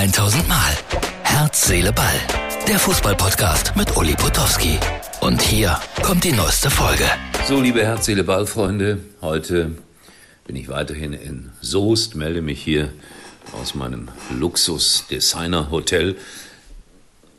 1000 0.00 0.48
Mal. 0.48 0.78
Herz, 1.24 1.66
Seele, 1.66 1.92
Ball. 1.92 2.18
Der 2.66 2.78
Fußballpodcast 2.78 3.76
mit 3.76 3.98
Uli 3.98 4.14
Potowski. 4.14 4.78
Und 5.20 5.42
hier 5.42 5.78
kommt 6.02 6.24
die 6.24 6.32
neueste 6.32 6.70
Folge. 6.70 7.04
So, 7.46 7.60
liebe 7.60 7.84
Herz, 7.84 8.06
Seele, 8.06 8.24
Ball, 8.24 8.46
Freunde. 8.46 9.00
Heute 9.20 9.72
bin 10.46 10.56
ich 10.56 10.70
weiterhin 10.70 11.12
in 11.12 11.50
Soest, 11.60 12.14
melde 12.14 12.40
mich 12.40 12.62
hier 12.62 12.90
aus 13.52 13.74
meinem 13.74 14.08
Luxus-Designer-Hotel. 14.30 16.16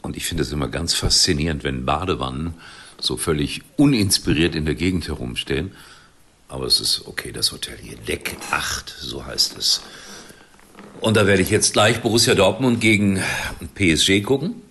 Und 0.04 0.16
ich 0.16 0.28
finde 0.28 0.43
es 0.43 0.52
immer 0.52 0.68
ganz 0.68 0.93
faszinierend, 0.93 1.64
wenn 1.64 1.84
Badewannen 1.84 2.54
so 3.00 3.18
völlig 3.18 3.64
uninspiriert 3.75 4.54
in 4.54 4.66
der 4.66 4.75
Gegend 4.75 5.07
herumstehen. 5.07 5.71
Aber 6.48 6.68
es 6.68 6.80
ist 6.80 7.07
okay, 7.07 7.32
das 7.32 7.52
Hotel 7.52 7.80
hier. 7.82 7.98
Deck 7.98 8.38
8, 8.52 8.96
so 9.00 9.25
heißt 9.25 9.57
es. 9.57 9.82
Und 11.02 11.18
da 11.18 11.26
werde 11.26 11.41
ich 11.41 11.50
jetzt 11.50 11.73
gleich 11.73 12.02
Borussia 12.02 12.36
Dortmund 12.36 12.80
gegen 12.80 13.20
PSG 13.73 14.22
gucken. 14.22 14.62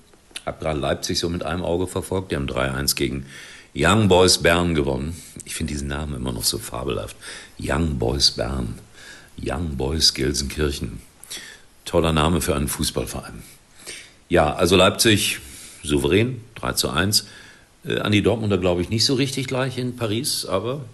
Hab 0.47 0.61
gerade 0.61 0.79
Leipzig 0.79 1.19
so 1.19 1.29
mit 1.29 1.43
einem 1.43 1.65
Auge 1.65 1.89
verfolgt. 1.89 2.31
Die 2.31 2.37
haben 2.37 2.47
3-1 2.47 2.95
gegen 2.95 3.27
Young 3.75 4.07
Boys 4.07 4.39
Bern 4.39 4.77
gewonnen. 4.77 5.21
Ich 5.45 5.57
finde 5.57 5.73
diesen 5.73 5.89
Namen 5.89 6.15
immer 6.15 6.31
noch 6.31 6.45
so 6.45 6.59
fabelhaft. 6.59 7.17
Young 7.59 7.99
Boys 7.99 8.31
Bern. 8.31 8.79
Young 9.43 9.77
Boys 9.77 10.15
Gelsenkirchen. 10.15 11.01
Toller 11.85 12.13
Name 12.13 12.41
für 12.41 12.55
einen 12.55 12.69
Fußballverein. 12.69 13.43
Ja, 14.29 14.55
also 14.55 14.77
Leipzig 14.77 15.41
souverän, 15.83 16.43
3 16.55 16.75
zu 16.75 16.91
1. 16.91 17.27
Äh, 17.85 17.99
an 17.99 18.13
die 18.13 18.23
Dortmunder 18.23 18.59
glaube 18.59 18.83
ich 18.83 18.89
nicht 18.89 19.05
so 19.05 19.15
richtig 19.15 19.49
gleich 19.49 19.79
in 19.79 19.97
Paris, 19.97 20.47
aber 20.47 20.85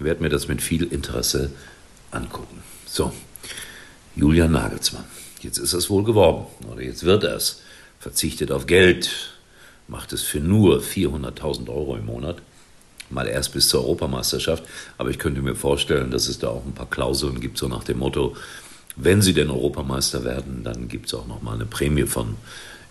werde 0.00 0.22
mir 0.24 0.28
das 0.28 0.48
mit 0.48 0.60
viel 0.60 0.82
Interesse 0.82 1.52
angucken. 2.10 2.64
So, 2.84 3.12
Julian 4.14 4.52
Nagelsmann. 4.52 5.04
Jetzt 5.40 5.58
ist 5.58 5.72
es 5.72 5.88
wohl 5.88 6.04
geworden, 6.04 6.46
oder 6.70 6.82
jetzt 6.82 7.04
wird 7.04 7.24
er 7.24 7.36
es. 7.36 7.62
Verzichtet 7.98 8.52
auf 8.52 8.66
Geld, 8.66 9.10
macht 9.88 10.12
es 10.12 10.22
für 10.22 10.40
nur 10.40 10.80
400.000 10.80 11.68
Euro 11.68 11.96
im 11.96 12.06
Monat. 12.06 12.36
Mal 13.10 13.26
erst 13.26 13.52
bis 13.52 13.68
zur 13.68 13.82
Europameisterschaft. 13.82 14.64
Aber 14.98 15.10
ich 15.10 15.18
könnte 15.18 15.40
mir 15.40 15.54
vorstellen, 15.54 16.10
dass 16.10 16.28
es 16.28 16.38
da 16.38 16.48
auch 16.48 16.64
ein 16.64 16.74
paar 16.74 16.90
Klauseln 16.90 17.40
gibt, 17.40 17.58
so 17.58 17.68
nach 17.68 17.84
dem 17.84 17.98
Motto, 17.98 18.36
wenn 18.96 19.22
sie 19.22 19.32
denn 19.32 19.50
Europameister 19.50 20.24
werden, 20.24 20.62
dann 20.64 20.88
gibt 20.88 21.06
es 21.06 21.14
auch 21.14 21.26
noch 21.26 21.40
mal 21.40 21.54
eine 21.54 21.64
Prämie 21.64 22.06
von 22.06 22.36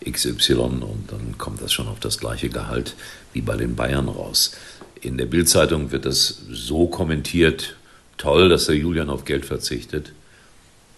XY 0.10 0.54
und 0.54 1.04
dann 1.12 1.38
kommt 1.38 1.62
das 1.62 1.72
schon 1.72 1.88
auf 1.88 2.00
das 2.00 2.18
gleiche 2.18 2.50
Gehalt 2.50 2.96
wie 3.34 3.42
bei 3.42 3.56
den 3.56 3.76
Bayern 3.76 4.10
raus. 4.10 4.56
In 5.00 5.18
der 5.18 5.28
Bildzeitung 5.28 5.92
wird 5.92 6.06
das 6.06 6.42
so 6.50 6.88
kommentiert, 6.88 7.76
toll, 8.18 8.50
dass 8.50 8.66
der 8.66 8.76
Julian 8.76 9.12
auf 9.12 9.26
Geld 9.26 9.46
verzichtet. 9.46 10.14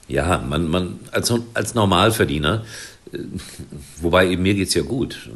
Ja, 0.08 0.40
man, 0.40 0.68
man 0.68 1.00
als, 1.12 1.34
als 1.54 1.76
Normalverdiener, 1.76 2.66
äh, 3.12 3.18
wobei 4.02 4.28
eben 4.30 4.44
mir 4.44 4.54
geht's 4.54 4.74
ja 4.74 4.84
gut, 4.84 5.30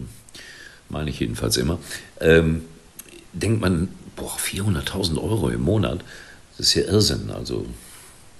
meine 0.90 1.09
ich 1.09 1.20
jedenfalls 1.20 1.58
immer, 1.58 1.80
ähm, 2.20 2.64
denkt 3.34 3.62
man, 3.62 3.90
boah, 4.16 4.38
400.000 4.38 5.22
Euro 5.22 5.50
im 5.50 5.62
Monat, 5.62 6.02
das 6.58 6.68
ist 6.68 6.74
ja 6.76 6.84
Irrsinn. 6.84 7.30
Also, 7.32 7.66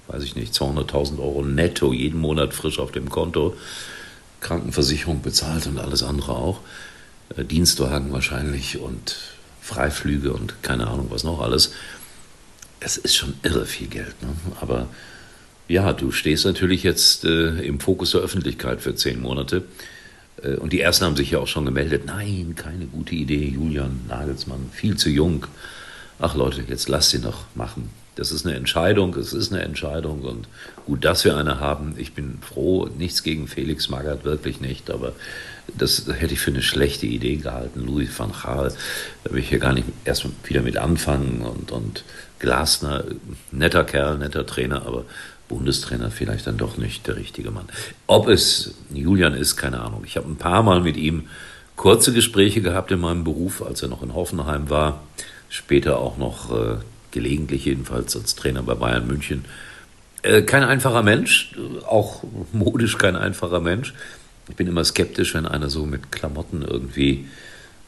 weiß 0.08 0.24
ich 0.24 0.36
nicht, 0.36 0.54
200.000 0.54 1.20
Euro 1.20 1.44
netto 1.44 1.94
jeden 1.94 2.20
Monat 2.20 2.54
frisch 2.54 2.80
auf 2.80 2.92
dem 2.92 3.10
Konto, 3.10 3.56
Krankenversicherung 4.42 5.22
bezahlt 5.22 5.68
und 5.68 5.80
alles 5.80 6.04
andere 6.04 6.34
auch, 6.34 6.62
äh, 7.36 7.44
Dienstwagen 7.44 8.12
wahrscheinlich 8.12 8.80
und 8.80 9.16
Freiflüge 9.62 10.34
und 10.34 10.62
keine 10.64 10.88
Ahnung 10.88 11.08
was 11.10 11.24
noch 11.24 11.42
alles. 11.42 11.74
Es 12.80 12.98
ist 12.98 13.16
schon 13.16 13.34
irre 13.44 13.66
viel 13.66 13.88
Geld, 13.88 14.22
ne? 14.22 14.30
aber 14.62 14.88
ja, 15.68 15.94
du 15.94 16.12
stehst 16.12 16.46
natürlich 16.46 16.84
jetzt 16.84 17.26
äh, 17.26 17.60
im 17.62 17.80
Fokus 17.80 18.12
der 18.12 18.22
Öffentlichkeit 18.22 18.82
für 18.82 18.96
zehn 18.96 19.22
Monate. 19.22 19.64
Äh, 20.42 20.56
und 20.56 20.74
die 20.74 20.82
ersten 20.82 21.06
haben 21.06 21.16
sich 21.16 21.32
ja 21.32 21.40
auch 21.40 21.48
schon 21.48 21.66
gemeldet. 21.66 22.04
Nein, 22.06 22.54
keine 22.56 22.86
gute 22.86 23.16
Idee, 23.16 23.48
Julian 23.48 24.02
Nagelsmann, 24.08 24.70
viel 24.72 24.98
zu 24.98 25.10
jung. 25.10 25.46
Ach 26.20 26.36
Leute, 26.36 26.64
jetzt 26.68 26.90
lasst 26.90 27.14
ihn 27.14 27.22
doch 27.22 27.46
machen. 27.54 27.90
Das 28.16 28.32
ist 28.32 28.48
eine 28.48 28.56
Entscheidung, 28.56 29.14
es 29.16 29.32
ist 29.32 29.54
eine 29.54 29.62
Entscheidung 29.62 30.22
und 30.22 30.48
gut, 30.88 31.06
dass 31.06 31.24
wir 31.24 31.38
eine 31.38 31.60
haben. 31.60 31.94
Ich 31.98 32.14
bin 32.14 32.40
froh, 32.42 32.90
nichts 32.98 33.22
gegen 33.22 33.48
Felix 33.48 33.90
Magath, 33.90 34.24
wirklich 34.24 34.60
nicht, 34.60 34.90
aber 34.90 35.14
das 35.78 36.06
hätte 36.08 36.34
ich 36.34 36.40
für 36.40 36.50
eine 36.50 36.64
schlechte 36.64 37.06
Idee 37.06 37.36
gehalten. 37.36 37.86
Louis 37.86 38.10
van 38.18 38.32
Gaal, 38.32 38.74
da 39.24 39.32
will 39.32 39.42
ich 39.42 39.50
hier 39.50 39.60
gar 39.60 39.74
nicht 39.74 39.86
erst 40.04 40.26
wieder 40.46 40.64
mit 40.64 40.78
anfangen 40.78 41.42
und, 41.42 41.72
und 41.72 42.04
Glasner, 42.40 43.04
netter 43.52 43.84
Kerl, 43.84 44.18
netter 44.18 44.48
Trainer, 44.48 44.88
aber 44.88 45.06
Bundestrainer 45.48 46.12
vielleicht 46.12 46.48
dann 46.48 46.58
doch 46.58 46.78
nicht 46.78 47.08
der 47.08 47.16
richtige 47.16 47.52
Mann. 47.52 47.68
Ob 48.06 48.28
es 48.28 48.76
Julian 48.94 49.34
ist, 49.34 49.56
keine 49.56 49.82
Ahnung. 49.82 50.04
Ich 50.06 50.18
habe 50.18 50.30
ein 50.30 50.38
paar 50.38 50.64
Mal 50.64 50.82
mit 50.82 50.98
ihm 50.98 51.28
kurze 51.76 52.12
Gespräche 52.12 52.62
gehabt 52.62 52.92
in 52.92 53.00
meinem 53.00 53.24
Beruf, 53.24 53.62
als 53.62 53.82
er 53.82 53.88
noch 53.88 54.04
in 54.04 54.14
Hoffenheim 54.14 54.70
war, 54.70 55.02
später 55.50 56.00
auch 56.00 56.18
noch 56.18 56.52
äh, 56.52 56.78
gelegentlich 57.12 57.66
jedenfalls 57.66 58.16
als 58.16 58.36
Trainer 58.36 58.64
bei 58.64 58.76
Bayern 58.76 59.08
München. 59.08 59.46
Äh, 60.24 60.42
kein 60.42 60.64
einfacher 60.64 61.04
Mensch, 61.04 61.56
auch 61.88 62.24
modisch 62.52 62.98
kein 62.98 63.16
einfacher 63.16 63.60
Mensch. 63.60 63.94
Ich 64.50 64.56
bin 64.56 64.68
immer 64.68 64.84
skeptisch, 64.84 65.34
wenn 65.34 65.46
einer 65.46 65.70
so 65.70 65.86
mit 65.86 66.12
Klamotten 66.12 66.62
irgendwie 66.62 67.28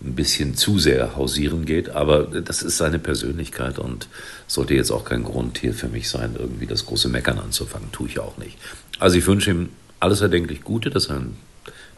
ein 0.02 0.16
bisschen 0.16 0.56
zu 0.56 0.80
sehr 0.80 1.16
hausieren 1.18 1.66
geht, 1.66 1.90
aber 1.90 2.24
das 2.24 2.62
ist 2.62 2.78
seine 2.78 3.00
Persönlichkeit 3.00 3.80
und 3.80 4.08
sollte 4.48 4.74
jetzt 4.74 4.92
auch 4.92 5.04
kein 5.04 5.24
Grund 5.24 5.58
hier 5.58 5.74
für 5.74 5.90
mich 5.90 6.10
sein, 6.10 6.36
irgendwie 6.40 6.68
das 6.68 6.86
große 6.86 7.10
Meckern 7.10 7.40
anzufangen. 7.40 7.92
Tue 7.92 8.08
ich 8.08 8.20
auch 8.20 8.38
nicht. 8.38 8.58
Also 8.98 9.18
ich 9.18 9.28
wünsche 9.28 9.52
ihm 9.52 9.70
alles 10.00 10.22
erdenklich 10.22 10.64
Gute, 10.64 10.90
dass 10.90 11.08
er 11.08 11.18
ein 11.18 11.38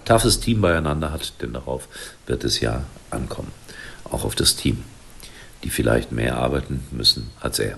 toughes 0.06 0.40
Team 0.40 0.62
beieinander 0.62 1.12
hat, 1.12 1.34
denn 1.42 1.54
darauf 1.54 1.88
wird 2.26 2.44
es 2.44 2.60
ja 2.60 2.86
ankommen. 3.12 3.52
Auch 4.06 4.26
auf 4.26 4.34
das 4.34 4.56
Team, 4.56 4.84
die 5.64 5.70
vielleicht 5.70 6.12
mehr 6.12 6.38
arbeiten 6.38 6.84
müssen 6.92 7.30
als 7.40 7.60
er. 7.60 7.78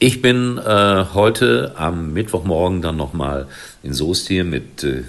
Ich 0.00 0.20
bin 0.20 0.58
äh, 0.58 1.04
heute 1.14 1.74
am 1.76 2.12
Mittwochmorgen 2.12 2.82
dann 2.82 2.96
nochmal 2.96 3.46
in 3.84 3.94
Soest 3.94 4.26
hier 4.26 4.42
mit 4.42 4.82
äh, 4.82 5.04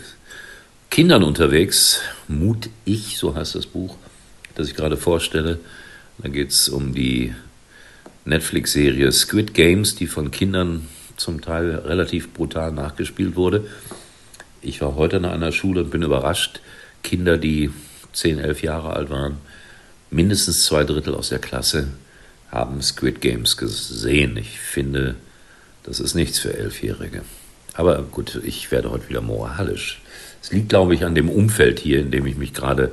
Kindern 0.91 1.23
unterwegs. 1.23 1.99
Mut 2.27 2.69
ich, 2.85 3.17
so 3.17 3.35
heißt 3.35 3.55
das 3.55 3.65
Buch 3.65 3.97
das 4.55 4.67
ich 4.67 4.75
gerade 4.75 4.97
vorstelle. 4.97 5.59
Da 6.17 6.29
geht 6.29 6.49
es 6.49 6.69
um 6.69 6.93
die 6.93 7.33
Netflix-Serie 8.25 9.11
Squid 9.11 9.53
Games, 9.53 9.95
die 9.95 10.07
von 10.07 10.31
Kindern 10.31 10.87
zum 11.17 11.41
Teil 11.41 11.75
relativ 11.75 12.33
brutal 12.33 12.71
nachgespielt 12.71 13.35
wurde. 13.35 13.67
Ich 14.61 14.81
war 14.81 14.95
heute 14.95 15.17
an 15.17 15.25
einer 15.25 15.51
Schule 15.51 15.83
und 15.83 15.91
bin 15.91 16.01
überrascht. 16.01 16.59
Kinder, 17.03 17.37
die 17.37 17.69
10, 18.13 18.39
11 18.39 18.63
Jahre 18.63 18.93
alt 18.93 19.09
waren, 19.09 19.37
mindestens 20.09 20.65
zwei 20.65 20.83
Drittel 20.83 21.13
aus 21.13 21.29
der 21.29 21.39
Klasse 21.39 21.89
haben 22.49 22.81
Squid 22.81 23.21
Games 23.21 23.57
gesehen. 23.57 24.37
Ich 24.37 24.59
finde, 24.59 25.15
das 25.83 25.99
ist 25.99 26.15
nichts 26.15 26.39
für 26.39 26.57
Elfjährige. 26.57 27.21
Aber 27.73 28.01
gut, 28.03 28.39
ich 28.43 28.71
werde 28.71 28.89
heute 28.89 29.09
wieder 29.09 29.21
moralisch. 29.21 30.01
Es 30.41 30.51
liegt, 30.51 30.69
glaube 30.69 30.95
ich, 30.95 31.03
an 31.03 31.15
dem 31.15 31.29
Umfeld 31.29 31.79
hier, 31.79 31.99
in 31.99 32.11
dem 32.11 32.25
ich 32.25 32.37
mich 32.37 32.53
gerade 32.53 32.91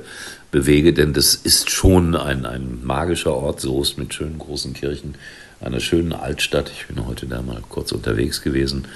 bewege, 0.53 0.93
denn 0.93 1.13
das 1.13 1.33
ist 1.33 1.71
schon 1.71 2.15
ein, 2.15 2.45
ein 2.45 2.79
magischer 2.83 3.33
Ort, 3.33 3.59
Soest 3.59 3.97
mit 3.97 4.13
schönen 4.13 4.37
großen 4.37 4.73
Kirchen, 4.73 5.15
einer 5.59 5.79
schönen 5.79 6.13
Altstadt. 6.13 6.71
Ich 6.71 6.85
bin 6.85 7.05
heute 7.05 7.25
da 7.25 7.41
mal 7.41 7.61
kurz 7.67 7.91
unterwegs 7.91 8.41
gewesen 8.41 8.87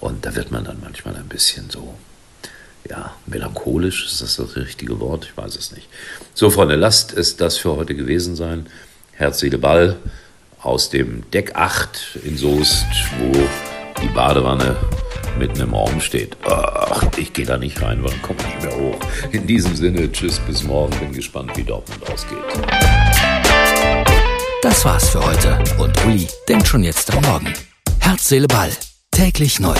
und 0.00 0.24
da 0.26 0.34
wird 0.34 0.50
man 0.50 0.64
dann 0.64 0.78
manchmal 0.82 1.14
ein 1.14 1.28
bisschen 1.28 1.68
so, 1.70 1.94
ja, 2.88 3.14
melancholisch, 3.26 4.06
ist 4.06 4.22
das 4.22 4.36
das 4.36 4.56
richtige 4.56 4.98
Wort? 4.98 5.26
Ich 5.30 5.36
weiß 5.36 5.56
es 5.56 5.72
nicht. 5.72 5.88
So, 6.32 6.48
Freunde, 6.48 6.74
lasst 6.74 7.12
es 7.12 7.36
das 7.36 7.58
für 7.58 7.76
heute 7.76 7.94
gewesen 7.94 8.34
sein. 8.34 8.66
Herz, 9.12 9.40
Seele, 9.40 9.58
Ball 9.58 9.96
aus 10.60 10.88
dem 10.88 11.30
Deck 11.32 11.54
8 11.54 12.20
in 12.24 12.38
Soest, 12.38 12.86
wo 13.20 13.30
die 14.00 14.08
Badewanne 14.08 14.76
mitten 15.38 15.60
im 15.60 15.74
Raum 15.74 16.00
steht. 16.00 16.36
Ach, 16.46 17.02
ich 17.16 17.32
gehe 17.32 17.46
da 17.46 17.56
nicht 17.56 17.82
rein, 17.82 18.02
weil 18.02 18.10
dann 18.10 18.22
komme 18.22 18.38
ich 18.40 18.46
nicht 18.46 18.62
mehr 18.62 18.76
hoch. 18.76 18.98
In 19.32 19.46
diesem 19.46 19.74
Sinne, 19.74 20.10
tschüss, 20.10 20.38
bis 20.40 20.62
morgen. 20.64 20.96
Bin 20.98 21.12
gespannt, 21.12 21.56
wie 21.56 21.62
Dortmund 21.62 22.10
ausgeht. 22.10 22.38
Das 24.62 24.84
war's 24.84 25.10
für 25.10 25.24
heute 25.24 25.58
und 25.78 26.04
Uli 26.06 26.26
denkt 26.48 26.66
schon 26.66 26.82
jetzt 26.82 27.14
am 27.14 27.22
Morgen. 27.22 27.52
Herz, 28.00 28.28
Seele, 28.28 28.48
Ball. 28.48 28.70
Täglich 29.10 29.60
neu. 29.60 29.76